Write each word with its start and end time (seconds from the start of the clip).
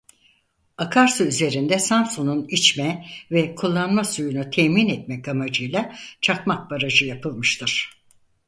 Akarsu 0.77 1.23
üzerinde 1.25 1.79
Samsun'un 1.79 2.47
içme 2.49 3.05
ve 3.31 3.55
kullanma 3.55 4.03
suyunu 4.03 4.49
temin 4.49 4.87
etmek 4.89 5.27
amacıyla 5.27 5.95
Çakmak 6.21 6.69
Barajı 6.71 7.05
yapılmıştır. 7.05 8.01